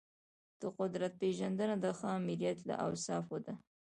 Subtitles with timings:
[0.61, 3.53] د قدرت پیژندنه د ښه آمریت له اوصافو ده.